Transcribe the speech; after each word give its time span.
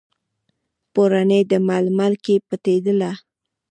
پوړني، 0.93 1.39
د 1.51 1.53
ململ 1.67 2.13
کې 2.23 2.35
پټیدله 2.47 3.11